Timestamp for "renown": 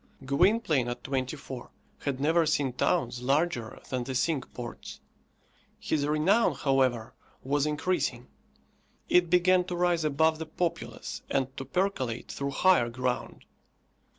6.07-6.55